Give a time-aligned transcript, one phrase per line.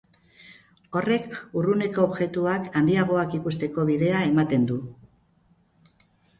[0.99, 1.27] Horrek
[1.61, 4.81] urruneko objektuak handiagoak ikusteko bidea ematen du.